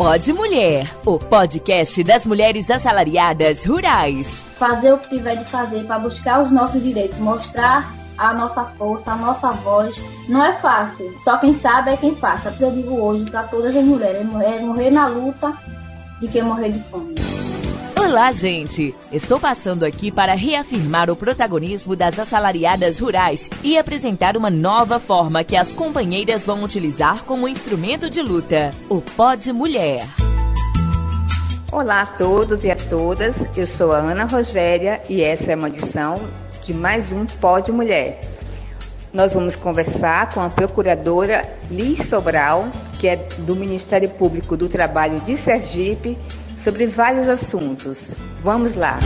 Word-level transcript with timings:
Pode 0.00 0.32
Mulher, 0.32 0.90
o 1.04 1.18
podcast 1.18 2.02
das 2.02 2.24
mulheres 2.24 2.70
assalariadas 2.70 3.66
rurais. 3.66 4.42
Fazer 4.56 4.94
o 4.94 4.98
que 4.98 5.10
tiver 5.10 5.36
de 5.36 5.44
fazer 5.44 5.84
para 5.84 5.98
buscar 5.98 6.42
os 6.42 6.50
nossos 6.50 6.82
direitos, 6.82 7.18
mostrar 7.18 7.94
a 8.16 8.32
nossa 8.32 8.64
força, 8.64 9.12
a 9.12 9.16
nossa 9.16 9.50
voz. 9.50 10.02
Não 10.26 10.42
é 10.42 10.54
fácil, 10.54 11.14
só 11.18 11.36
quem 11.36 11.52
sabe 11.52 11.90
é 11.90 11.98
quem 11.98 12.14
passa. 12.14 12.50
Eu 12.58 12.70
digo 12.70 12.98
hoje 12.98 13.30
para 13.30 13.42
todas 13.42 13.76
as 13.76 13.84
mulheres, 13.84 14.22
é 14.22 14.60
morrer 14.60 14.90
na 14.90 15.06
luta 15.06 15.52
de 16.18 16.28
que 16.28 16.40
morrer 16.40 16.70
de 16.70 16.78
fome. 16.84 17.29
Olá, 18.10 18.32
gente! 18.32 18.92
Estou 19.12 19.38
passando 19.38 19.84
aqui 19.84 20.10
para 20.10 20.34
reafirmar 20.34 21.08
o 21.08 21.14
protagonismo 21.14 21.94
das 21.94 22.18
assalariadas 22.18 22.98
rurais 22.98 23.48
e 23.62 23.78
apresentar 23.78 24.36
uma 24.36 24.50
nova 24.50 24.98
forma 24.98 25.44
que 25.44 25.54
as 25.54 25.72
companheiras 25.72 26.44
vão 26.44 26.64
utilizar 26.64 27.22
como 27.22 27.46
instrumento 27.46 28.10
de 28.10 28.20
luta: 28.20 28.72
o 28.88 29.00
Pod 29.00 29.52
Mulher. 29.52 30.08
Olá 31.70 32.00
a 32.00 32.06
todos 32.06 32.64
e 32.64 32.70
a 32.72 32.74
todas, 32.74 33.46
eu 33.56 33.64
sou 33.64 33.92
a 33.92 33.98
Ana 33.98 34.24
Rogéria 34.24 35.00
e 35.08 35.22
essa 35.22 35.52
é 35.52 35.54
uma 35.54 35.68
edição 35.68 36.20
de 36.64 36.74
mais 36.74 37.12
um 37.12 37.24
Pod 37.24 37.70
Mulher. 37.70 38.22
Nós 39.12 39.34
vamos 39.34 39.54
conversar 39.54 40.34
com 40.34 40.40
a 40.40 40.50
procuradora 40.50 41.48
Liz 41.70 42.08
Sobral, 42.08 42.70
que 42.98 43.06
é 43.06 43.28
do 43.38 43.54
Ministério 43.54 44.10
Público 44.10 44.56
do 44.56 44.68
Trabalho 44.68 45.20
de 45.20 45.36
Sergipe 45.36 46.18
sobre 46.60 46.86
vários 46.86 47.26
assuntos. 47.26 48.16
Vamos 48.42 48.74
lá. 48.74 48.98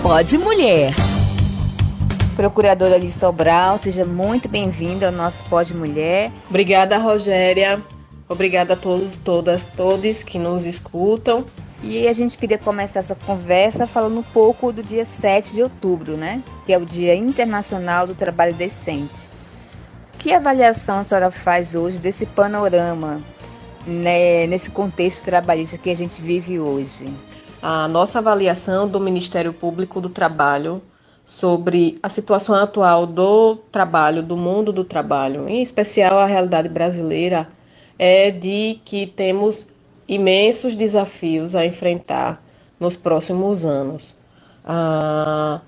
Pode 0.00 0.38
Mulher. 0.38 0.94
Procuradora 2.36 2.96
Liz 2.96 3.14
Sobral, 3.14 3.80
seja 3.82 4.04
muito 4.04 4.48
bem-vinda 4.48 5.06
ao 5.06 5.12
nosso 5.12 5.44
Pode 5.46 5.74
Mulher. 5.74 6.30
Obrigada, 6.48 6.98
Rogéria. 6.98 7.82
Obrigada 8.28 8.74
a 8.74 8.76
todos, 8.76 9.16
todas, 9.16 9.64
todos 9.64 10.22
que 10.22 10.38
nos 10.38 10.66
escutam. 10.66 11.44
E 11.82 12.06
a 12.06 12.12
gente 12.12 12.38
queria 12.38 12.58
começar 12.58 13.00
essa 13.00 13.14
conversa 13.14 13.86
falando 13.86 14.18
um 14.18 14.22
pouco 14.22 14.72
do 14.72 14.82
dia 14.82 15.04
7 15.04 15.52
de 15.52 15.62
outubro, 15.62 16.16
né? 16.16 16.42
Que 16.64 16.72
é 16.72 16.78
o 16.78 16.86
Dia 16.86 17.14
Internacional 17.14 18.06
do 18.06 18.14
Trabalho 18.14 18.54
Decente. 18.54 19.28
Que 20.18 20.32
avaliação 20.32 21.00
a 21.00 21.04
senhora 21.04 21.30
faz 21.30 21.74
hoje 21.74 21.98
desse 21.98 22.24
panorama 22.24 23.20
né, 23.86 24.46
nesse 24.46 24.70
contexto 24.70 25.24
trabalhista 25.24 25.78
que 25.78 25.90
a 25.90 25.94
gente 25.94 26.20
vive 26.20 26.58
hoje? 26.58 27.06
A 27.62 27.88
nossa 27.88 28.18
avaliação 28.18 28.88
do 28.88 29.00
Ministério 29.00 29.52
Público 29.52 30.00
do 30.00 30.08
Trabalho 30.08 30.82
sobre 31.24 31.98
a 32.02 32.08
situação 32.08 32.54
atual 32.54 33.06
do 33.06 33.56
trabalho, 33.72 34.22
do 34.22 34.36
mundo 34.36 34.72
do 34.72 34.84
trabalho, 34.84 35.48
em 35.48 35.60
especial 35.60 36.18
a 36.18 36.26
realidade 36.26 36.68
brasileira, 36.68 37.48
é 37.98 38.30
de 38.30 38.80
que 38.84 39.06
temos 39.06 39.68
imensos 40.06 40.76
desafios 40.76 41.56
a 41.56 41.66
enfrentar 41.66 42.42
nos 42.78 42.96
próximos 42.96 43.64
anos. 43.64 44.14
Ah, 44.64 45.60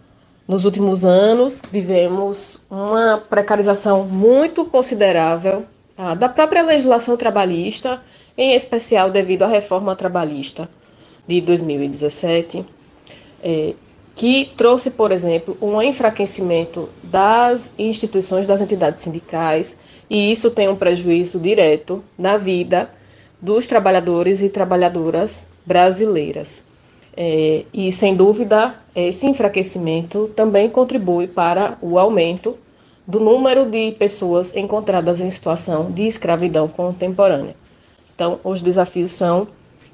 nos 0.47 0.65
últimos 0.65 1.05
anos, 1.05 1.61
vivemos 1.71 2.65
uma 2.71 3.19
precarização 3.19 4.05
muito 4.05 4.65
considerável 4.65 5.65
ah, 5.97 6.15
da 6.15 6.29
própria 6.29 6.63
legislação 6.63 7.17
trabalhista, 7.17 8.01
em 8.39 8.55
especial 8.55 9.11
devido 9.11 9.43
à 9.43 9.49
reforma 9.49 9.97
trabalhista 9.97 10.69
de 11.27 11.41
2017, 11.41 12.65
é, 13.43 13.75
que 14.15 14.53
trouxe, 14.57 14.93
por 14.93 15.11
exemplo, 15.11 15.57
um 15.61 15.83
enfraquecimento 15.83 16.89
das 17.03 17.75
instituições, 17.77 18.47
das 18.47 18.61
entidades 18.61 19.03
sindicais, 19.03 19.77
e 20.09 20.31
isso 20.31 20.53
tem 20.53 20.69
um 20.69 20.77
prejuízo 20.77 21.41
direto 21.41 22.03
na 22.17 22.37
vida 22.37 22.91
dos 23.43 23.67
trabalhadores 23.67 24.41
e 24.41 24.49
trabalhadoras 24.49 25.45
brasileiras. 25.67 26.65
É, 27.17 27.65
e, 27.75 27.91
sem 27.91 28.15
dúvida, 28.15 28.77
esse 28.95 29.27
enfraquecimento 29.27 30.31
também 30.37 30.71
contribui 30.71 31.27
para 31.27 31.77
o 31.83 31.99
aumento 31.99 32.57
do 33.05 33.19
número 33.19 33.69
de 33.69 33.93
pessoas 33.93 34.55
encontradas 34.57 35.21
em 35.21 35.31
situação 35.31 35.91
de 35.91 36.03
escravidão 36.03 36.69
contemporânea. 36.69 37.55
Então, 38.19 38.41
os 38.43 38.61
desafios 38.61 39.13
são 39.13 39.47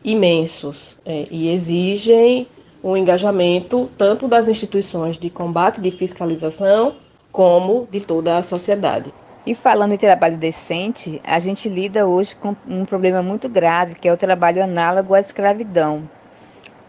imensos 0.03 0.99
é, 1.05 1.27
e 1.31 1.51
exigem 1.51 2.49
um 2.83 2.97
engajamento 2.97 3.91
tanto 3.99 4.27
das 4.27 4.49
instituições 4.49 5.19
de 5.19 5.29
combate 5.29 5.77
e 5.77 5.83
de 5.83 5.91
fiscalização, 5.91 6.95
como 7.31 7.87
de 7.91 8.03
toda 8.03 8.39
a 8.39 8.43
sociedade. 8.43 9.13
E 9.45 9.55
falando 9.55 9.93
em 9.93 9.99
trabalho 9.99 10.39
decente, 10.39 11.21
a 11.23 11.39
gente 11.39 11.69
lida 11.69 12.07
hoje 12.07 12.35
com 12.35 12.57
um 12.67 12.87
problema 12.87 13.23
muito 13.23 13.47
grave, 13.47 13.95
que 13.95 14.09
é 14.09 14.13
o 14.13 14.17
trabalho 14.17 14.65
análogo 14.65 15.13
à 15.13 15.21
escravidão. 15.21 16.09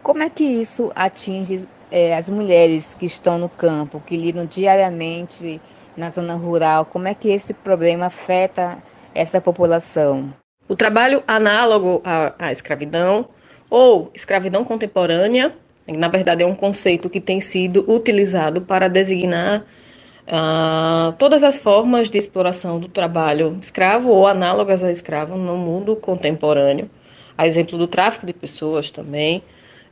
Como 0.02 0.23
é 0.23 0.29
que 0.29 0.46
isso 0.46 0.90
atinge 0.96 1.67
é, 1.91 2.16
as 2.16 2.29
mulheres 2.29 2.94
que 2.94 3.06
estão 3.06 3.38
no 3.38 3.50
campo, 3.50 4.02
que 4.06 4.16
lidam 4.16 4.46
diariamente 4.46 5.59
na 5.97 6.09
zona 6.09 6.35
rural? 6.35 6.85
Como 6.85 7.09
é 7.09 7.13
que 7.13 7.28
esse 7.28 7.53
problema 7.53 8.06
afeta 8.06 8.81
essa 9.13 9.41
população? 9.41 10.34
O 10.68 10.76
trabalho 10.76 11.24
análogo 11.28 12.02
à, 12.03 12.34
à 12.40 12.52
escravidão 12.52 13.28
ou 13.70 14.12
escravidão 14.14 14.64
contemporânea, 14.64 15.53
na 15.88 16.08
verdade 16.08 16.44
é 16.44 16.46
um 16.46 16.56
conceito 16.56 17.09
que 17.09 17.22
tem 17.22 17.40
sido 17.40 17.86
utilizado 17.92 18.62
para 18.62 18.88
designar 18.88 19.64
uh, 20.28 21.14
todas 21.20 21.44
as 21.44 21.59
formas 21.59 22.09
de 22.09 22.18
exploração 22.18 22.80
do 22.80 22.88
trabalho 22.88 23.58
escravo 23.62 24.09
ou 24.09 24.28
análogas 24.28 24.84
a 24.84 24.92
escravo 24.92 25.38
no 25.38 25.56
mundo 25.56 25.96
contemporâneo, 25.96 26.90
a 27.38 27.46
exemplo 27.46 27.78
do 27.78 27.88
tráfico 27.88 28.26
de 28.26 28.34
pessoas 28.34 28.90
também. 28.90 29.44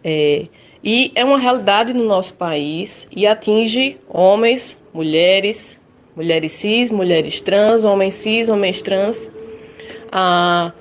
É, 0.03 0.47
e 0.83 1.11
é 1.15 1.23
uma 1.23 1.37
realidade 1.37 1.93
no 1.93 2.03
nosso 2.03 2.33
país 2.33 3.07
e 3.11 3.25
atinge 3.25 3.97
homens, 4.09 4.77
mulheres, 4.93 5.79
mulheres 6.15 6.51
cis, 6.51 6.91
mulheres 6.91 7.39
trans, 7.39 7.83
homens 7.83 8.15
cis, 8.15 8.49
homens 8.49 8.81
trans, 8.81 9.31
a 10.13 10.71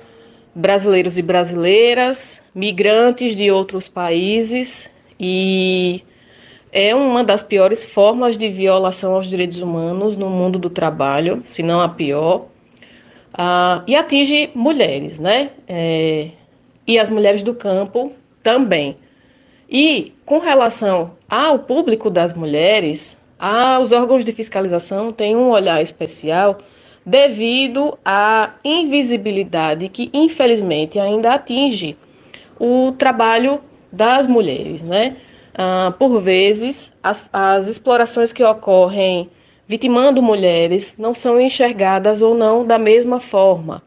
brasileiros 0.53 1.17
e 1.17 1.23
brasileiras, 1.23 2.39
migrantes 2.53 3.35
de 3.35 3.49
outros 3.49 3.87
países 3.87 4.87
e 5.19 6.03
é 6.71 6.93
uma 6.93 7.23
das 7.23 7.41
piores 7.41 7.83
formas 7.85 8.37
de 8.37 8.49
violação 8.49 9.15
aos 9.15 9.27
direitos 9.27 9.57
humanos 9.57 10.15
no 10.15 10.29
mundo 10.29 10.59
do 10.59 10.69
trabalho, 10.69 11.43
se 11.47 11.63
não 11.63 11.81
a 11.81 11.89
pior, 11.89 12.45
e 13.87 13.95
atinge 13.95 14.51
mulheres, 14.53 15.17
né? 15.17 15.49
É, 15.67 16.29
e 16.85 16.99
as 16.99 17.09
mulheres 17.09 17.41
do 17.41 17.55
campo 17.55 18.11
também. 18.43 18.97
E 19.67 20.13
com 20.25 20.37
relação 20.37 21.11
ao 21.27 21.59
público 21.59 22.11
das 22.11 22.33
mulheres, 22.33 23.17
ah, 23.39 23.79
os 23.79 23.91
órgãos 23.91 24.23
de 24.23 24.31
fiscalização 24.31 25.11
têm 25.11 25.35
um 25.35 25.49
olhar 25.49 25.81
especial 25.81 26.59
devido 27.05 27.97
à 28.03 28.51
invisibilidade 28.63 29.89
que, 29.89 30.09
infelizmente, 30.13 30.99
ainda 30.99 31.33
atinge 31.33 31.97
o 32.59 32.93
trabalho 32.97 33.59
das 33.91 34.27
mulheres, 34.27 34.81
né? 34.81 35.17
Ah, 35.55 35.93
por 35.99 36.19
vezes, 36.19 36.91
as, 37.01 37.29
as 37.31 37.67
explorações 37.67 38.33
que 38.33 38.43
ocorrem 38.43 39.29
vitimando 39.67 40.21
mulheres 40.21 40.95
não 40.97 41.13
são 41.13 41.39
enxergadas 41.39 42.21
ou 42.21 42.35
não 42.35 42.65
da 42.65 42.77
mesma 42.77 43.19
forma 43.19 43.83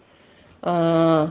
ah, 0.62 1.30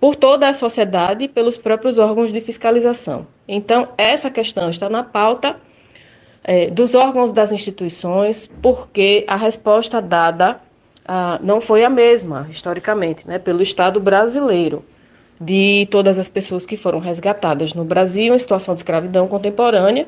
por 0.00 0.14
toda 0.14 0.48
a 0.48 0.52
sociedade 0.52 1.24
e 1.24 1.28
pelos 1.28 1.56
próprios 1.56 1.98
órgãos 1.98 2.32
de 2.32 2.40
fiscalização. 2.40 3.26
Então, 3.48 3.88
essa 3.96 4.30
questão 4.30 4.68
está 4.68 4.88
na 4.88 5.02
pauta 5.02 5.56
é, 6.44 6.68
dos 6.70 6.94
órgãos 6.94 7.32
das 7.32 7.50
instituições, 7.52 8.46
porque 8.60 9.24
a 9.26 9.34
resposta 9.34 10.02
dada 10.02 10.60
ah, 11.06 11.38
não 11.42 11.60
foi 11.60 11.84
a 11.84 11.90
mesma, 11.90 12.46
historicamente, 12.50 13.26
né, 13.26 13.38
pelo 13.38 13.62
Estado 13.62 14.00
brasileiro, 14.00 14.84
de 15.40 15.86
todas 15.90 16.18
as 16.18 16.28
pessoas 16.28 16.64
que 16.64 16.76
foram 16.76 16.98
resgatadas 16.98 17.74
no 17.74 17.84
Brasil 17.84 18.34
em 18.34 18.38
situação 18.38 18.74
de 18.74 18.80
escravidão 18.80 19.28
contemporânea, 19.28 20.06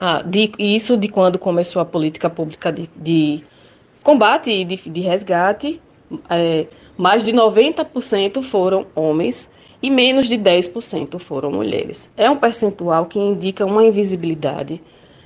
ah, 0.00 0.22
de, 0.22 0.52
isso 0.58 0.96
de 0.96 1.08
quando 1.08 1.38
começou 1.38 1.80
a 1.82 1.84
política 1.84 2.30
pública 2.30 2.72
de, 2.72 2.88
de 2.96 3.44
combate 4.02 4.50
e 4.50 4.64
de, 4.64 4.76
de 4.76 5.00
resgate, 5.00 5.80
é, 6.28 6.66
mais 6.96 7.24
de 7.24 7.32
90% 7.32 8.42
foram 8.42 8.86
homens 8.94 9.50
e 9.82 9.90
menos 9.90 10.28
de 10.28 10.36
10% 10.36 11.18
foram 11.18 11.50
mulheres. 11.50 12.08
É 12.16 12.30
um 12.30 12.36
percentual 12.36 13.06
que 13.06 13.18
indica 13.18 13.66
uma 13.66 13.84
invisibilidade 13.84 14.80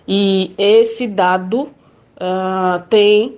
e 0.09 0.53
esse 0.57 1.07
dado 1.07 1.63
uh, 1.63 2.83
tem 2.89 3.37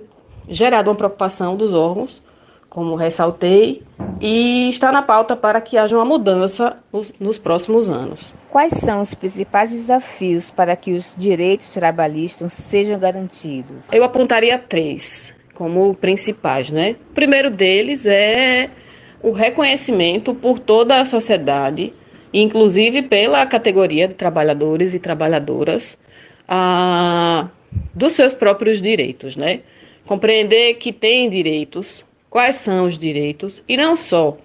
gerado 0.49 0.89
uma 0.89 0.95
preocupação 0.95 1.55
dos 1.55 1.73
órgãos, 1.73 2.21
como 2.69 2.95
ressaltei, 2.95 3.81
e 4.21 4.69
está 4.69 4.91
na 4.91 5.01
pauta 5.01 5.35
para 5.35 5.59
que 5.59 5.77
haja 5.77 5.95
uma 5.95 6.05
mudança 6.05 6.77
nos, 6.91 7.13
nos 7.19 7.37
próximos 7.37 7.89
anos. 7.89 8.33
Quais 8.49 8.73
são 8.73 9.01
os 9.01 9.13
principais 9.13 9.71
desafios 9.71 10.51
para 10.51 10.75
que 10.75 10.93
os 10.93 11.15
direitos 11.17 11.73
trabalhistas 11.73 12.53
sejam 12.53 12.99
garantidos? 12.99 13.91
Eu 13.91 14.03
apontaria 14.03 14.57
três 14.57 15.33
como 15.55 15.93
principais, 15.93 16.69
né? 16.69 16.95
O 17.11 17.13
primeiro 17.13 17.49
deles 17.49 18.05
é 18.05 18.69
o 19.21 19.31
reconhecimento 19.31 20.33
por 20.33 20.57
toda 20.57 21.01
a 21.01 21.05
sociedade, 21.05 21.93
inclusive 22.33 23.01
pela 23.01 23.45
categoria 23.45 24.07
de 24.07 24.13
trabalhadores 24.13 24.93
e 24.93 24.99
trabalhadoras, 24.99 25.97
a, 26.47 27.49
dos 27.93 28.13
seus 28.13 28.33
próprios 28.33 28.81
direitos, 28.81 29.35
né? 29.35 29.59
Compreender 30.09 30.73
que 30.79 30.91
tem 30.91 31.29
direitos, 31.29 32.03
quais 32.31 32.55
são 32.55 32.87
os 32.87 32.97
direitos 32.97 33.63
e 33.69 33.77
não 33.77 33.95
só 33.95 34.37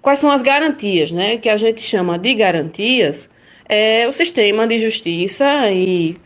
quais 0.00 0.20
são 0.20 0.30
as 0.30 0.42
garantias, 0.42 1.10
né? 1.10 1.38
Que 1.38 1.48
a 1.48 1.56
gente 1.56 1.80
chama 1.80 2.16
de 2.16 2.32
garantias 2.32 3.28
é 3.68 4.06
o 4.06 4.12
sistema 4.12 4.64
de 4.64 4.78
justiça 4.78 5.68
e 5.72 6.16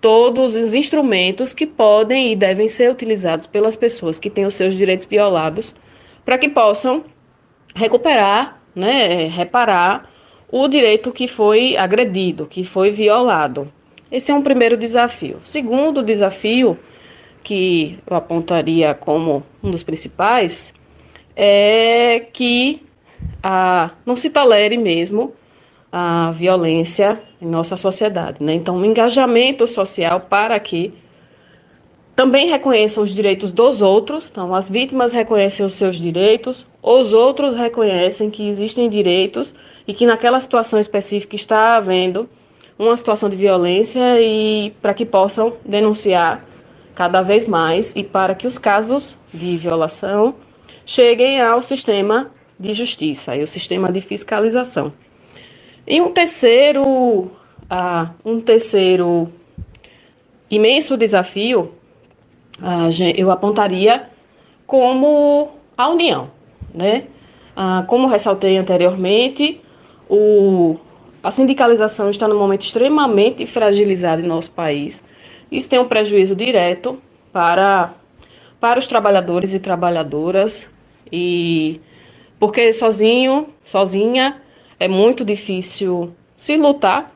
todos 0.00 0.56
os 0.56 0.74
instrumentos 0.74 1.54
que 1.54 1.64
podem 1.64 2.32
e 2.32 2.34
devem 2.34 2.66
ser 2.66 2.90
utilizados 2.90 3.46
pelas 3.46 3.76
pessoas 3.76 4.18
que 4.18 4.28
têm 4.28 4.46
os 4.46 4.54
seus 4.54 4.74
direitos 4.76 5.06
violados 5.06 5.72
para 6.24 6.36
que 6.36 6.48
possam 6.48 7.04
recuperar, 7.72 8.60
né, 8.74 9.28
reparar 9.28 10.10
o 10.50 10.66
direito 10.66 11.12
que 11.12 11.28
foi 11.28 11.76
agredido, 11.76 12.46
que 12.46 12.64
foi 12.64 12.90
violado. 12.90 13.72
Esse 14.10 14.32
é 14.32 14.34
um 14.34 14.42
primeiro 14.42 14.76
desafio. 14.76 15.38
Segundo 15.44 16.02
desafio, 16.02 16.76
que 17.44 17.98
eu 18.06 18.16
apontaria 18.16 18.94
como 18.94 19.44
um 19.62 19.70
dos 19.70 19.82
principais, 19.82 20.72
é 21.36 22.26
que 22.32 22.82
ah, 23.42 23.90
não 24.04 24.16
se 24.16 24.30
tolere 24.30 24.76
mesmo 24.76 25.32
a 25.92 26.32
violência 26.32 27.20
em 27.40 27.46
nossa 27.46 27.76
sociedade. 27.76 28.42
Né? 28.42 28.54
Então, 28.54 28.76
um 28.76 28.84
engajamento 28.84 29.68
social 29.68 30.22
para 30.22 30.58
que 30.58 30.92
também 32.16 32.48
reconheça 32.48 33.00
os 33.00 33.14
direitos 33.14 33.52
dos 33.52 33.82
outros. 33.82 34.28
Então, 34.30 34.54
as 34.54 34.70
vítimas 34.70 35.12
reconhecem 35.12 35.64
os 35.64 35.74
seus 35.74 35.96
direitos, 35.96 36.66
os 36.82 37.12
outros 37.12 37.54
reconhecem 37.54 38.30
que 38.30 38.48
existem 38.48 38.88
direitos 38.88 39.54
e 39.86 39.92
que 39.92 40.06
naquela 40.06 40.40
situação 40.40 40.80
específica 40.80 41.36
está 41.36 41.76
havendo 41.76 42.28
uma 42.78 42.96
situação 42.96 43.28
de 43.28 43.36
violência 43.36 44.20
e 44.20 44.72
para 44.82 44.94
que 44.94 45.04
possam 45.04 45.54
denunciar 45.64 46.44
cada 46.94 47.22
vez 47.22 47.46
mais 47.46 47.94
e 47.96 48.02
para 48.02 48.34
que 48.34 48.46
os 48.46 48.58
casos 48.58 49.18
de 49.32 49.56
violação 49.56 50.34
cheguem 50.86 51.40
ao 51.40 51.62
sistema 51.62 52.30
de 52.58 52.72
justiça 52.72 53.34
e 53.36 53.42
o 53.42 53.46
sistema 53.46 53.90
de 53.90 54.00
fiscalização. 54.00 54.92
E 55.86 56.00
um 56.00 56.12
terceiro, 56.12 56.82
uh, 56.82 58.08
um 58.24 58.40
terceiro 58.40 59.30
imenso 60.50 60.96
desafio, 60.96 61.72
uh, 62.58 63.14
eu 63.16 63.30
apontaria 63.30 64.08
como 64.66 65.50
a 65.76 65.88
união, 65.88 66.30
né? 66.72 67.04
Uh, 67.56 67.86
como 67.86 68.08
ressaltei 68.08 68.56
anteriormente, 68.56 69.60
o, 70.08 70.76
a 71.22 71.30
sindicalização 71.30 72.10
está 72.10 72.26
num 72.26 72.38
momento 72.38 72.62
extremamente 72.62 73.46
fragilizado 73.46 74.22
em 74.22 74.26
nosso 74.26 74.50
país. 74.52 75.04
Isso 75.50 75.68
tem 75.68 75.78
um 75.78 75.88
prejuízo 75.88 76.34
direto 76.34 76.98
para, 77.32 77.94
para 78.60 78.78
os 78.78 78.86
trabalhadores 78.86 79.54
e 79.54 79.58
trabalhadoras 79.58 80.70
e 81.10 81.80
porque 82.38 82.72
sozinho, 82.72 83.48
sozinha, 83.64 84.40
é 84.78 84.88
muito 84.88 85.24
difícil 85.24 86.12
se 86.36 86.56
lutar, 86.56 87.12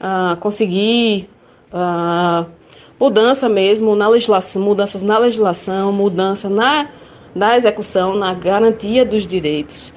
uh, 0.00 0.36
conseguir 0.38 1.28
uh, 1.72 2.50
mudança 2.98 3.48
mesmo 3.48 3.94
na 3.94 4.08
legislação, 4.08 4.62
mudanças 4.62 5.02
na 5.02 5.18
legislação, 5.18 5.92
mudança 5.92 6.48
na, 6.48 6.88
na 7.34 7.56
execução, 7.56 8.16
na 8.16 8.34
garantia 8.34 9.04
dos 9.04 9.26
direitos. 9.26 9.92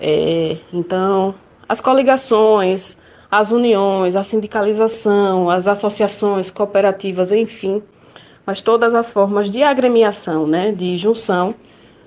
É, 0.00 0.56
então, 0.72 1.34
as 1.68 1.80
coligações, 1.80 2.96
as 3.30 3.50
uniões, 3.50 4.16
a 4.16 4.22
sindicalização, 4.22 5.50
as 5.50 5.68
associações 5.68 6.50
cooperativas, 6.50 7.30
enfim, 7.30 7.82
mas 8.46 8.60
todas 8.60 8.94
as 8.94 9.12
formas 9.12 9.50
de 9.50 9.62
agremiação, 9.62 10.46
né, 10.46 10.72
de 10.72 10.96
junção 10.96 11.54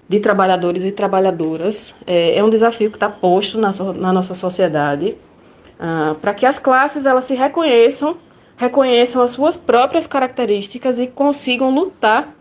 de 0.09 0.19
trabalhadores 0.19 0.83
e 0.83 0.91
trabalhadoras 0.91 1.95
é, 2.05 2.37
é 2.37 2.43
um 2.43 2.49
desafio 2.49 2.89
que 2.89 2.97
está 2.97 3.07
posto 3.07 3.57
na, 3.57 3.71
na, 3.93 4.11
nossa 4.11 4.33
sociedade 4.33 5.15
ah, 5.79 6.15
para 6.19 6.33
que 6.33 6.45
as 6.45 6.59
classes 6.59 7.05
elas 7.05 7.25
se 7.25 7.33
reconheçam, 7.33 8.17
reconheçam 8.57 9.23
as 9.23 9.31
suas 9.31 9.55
próprias 9.55 10.07
características 10.07 10.99
e 10.99 11.07
consigam 11.07 11.73
lutar 11.73 12.35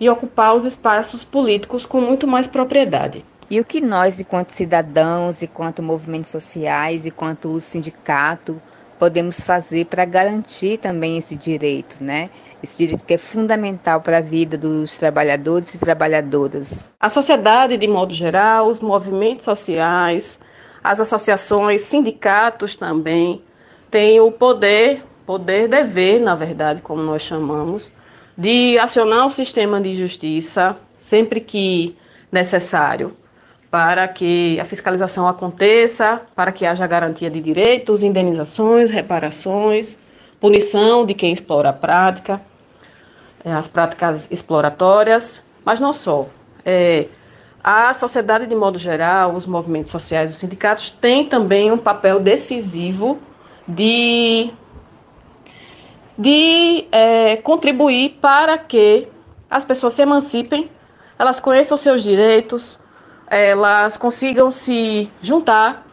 e 0.00 0.08
ocupar 0.10 0.56
os 0.56 0.64
espaços 0.64 1.24
políticos 1.24 1.86
com 1.86 2.00
muito 2.00 2.26
mais 2.26 2.48
propriedade. 2.48 3.24
E 3.52 3.60
o 3.60 3.64
que 3.66 3.82
nós, 3.82 4.18
enquanto 4.18 4.48
cidadãos, 4.48 5.42
enquanto 5.42 5.82
movimentos 5.82 6.30
sociais, 6.30 7.04
enquanto 7.04 7.60
sindicato, 7.60 8.58
podemos 8.98 9.44
fazer 9.44 9.84
para 9.84 10.06
garantir 10.06 10.78
também 10.78 11.18
esse 11.18 11.36
direito, 11.36 12.02
né? 12.02 12.30
Esse 12.62 12.78
direito 12.78 13.04
que 13.04 13.12
é 13.12 13.18
fundamental 13.18 14.00
para 14.00 14.16
a 14.16 14.20
vida 14.22 14.56
dos 14.56 14.96
trabalhadores 14.96 15.74
e 15.74 15.78
trabalhadoras. 15.78 16.90
A 16.98 17.10
sociedade, 17.10 17.76
de 17.76 17.86
modo 17.86 18.14
geral, 18.14 18.68
os 18.68 18.80
movimentos 18.80 19.44
sociais, 19.44 20.40
as 20.82 20.98
associações, 20.98 21.82
sindicatos 21.82 22.74
também, 22.74 23.42
têm 23.90 24.18
o 24.18 24.32
poder, 24.32 25.04
poder 25.26 25.68
dever, 25.68 26.22
na 26.22 26.34
verdade, 26.34 26.80
como 26.80 27.02
nós 27.02 27.20
chamamos, 27.20 27.92
de 28.34 28.78
acionar 28.78 29.26
o 29.26 29.30
sistema 29.30 29.78
de 29.78 29.94
justiça 29.94 30.74
sempre 30.96 31.38
que 31.38 31.94
necessário 32.32 33.14
para 33.72 34.06
que 34.06 34.60
a 34.60 34.66
fiscalização 34.66 35.26
aconteça, 35.26 36.20
para 36.36 36.52
que 36.52 36.66
haja 36.66 36.86
garantia 36.86 37.30
de 37.30 37.40
direitos, 37.40 38.02
indenizações, 38.02 38.90
reparações, 38.90 39.96
punição 40.38 41.06
de 41.06 41.14
quem 41.14 41.32
explora 41.32 41.70
a 41.70 41.72
prática, 41.72 42.38
é, 43.42 43.50
as 43.50 43.68
práticas 43.68 44.28
exploratórias, 44.30 45.42
mas 45.64 45.80
não 45.80 45.94
só. 45.94 46.26
É, 46.66 47.06
a 47.64 47.94
sociedade, 47.94 48.46
de 48.46 48.54
modo 48.54 48.78
geral, 48.78 49.34
os 49.34 49.46
movimentos 49.46 49.90
sociais, 49.90 50.34
os 50.34 50.38
sindicatos, 50.38 50.90
têm 50.90 51.24
também 51.24 51.72
um 51.72 51.78
papel 51.78 52.20
decisivo 52.20 53.18
de, 53.66 54.50
de 56.18 56.86
é, 56.92 57.36
contribuir 57.36 58.18
para 58.20 58.58
que 58.58 59.08
as 59.48 59.64
pessoas 59.64 59.94
se 59.94 60.02
emancipem, 60.02 60.70
elas 61.18 61.40
conheçam 61.40 61.78
seus 61.78 62.02
direitos, 62.02 62.81
elas 63.32 63.96
consigam 63.96 64.50
se 64.50 65.10
juntar 65.22 65.86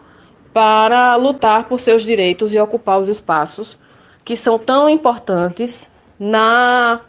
para 0.53 1.15
lutar 1.15 1.69
por 1.69 1.79
seus 1.79 2.03
direitos 2.03 2.53
e 2.53 2.59
ocupar 2.59 2.99
os 2.99 3.07
espaços 3.07 3.77
que 4.25 4.35
são 4.35 4.59
tão 4.59 4.89
importantes 4.89 5.87
na 6.19 6.99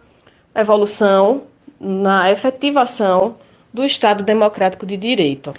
evolução, 0.54 1.42
na 1.80 2.30
efetivação 2.30 3.38
do 3.74 3.84
Estado 3.84 4.22
Democrático 4.22 4.86
de 4.86 4.96
Direito. 4.96 5.52